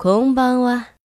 [0.00, 0.97] こんばんは。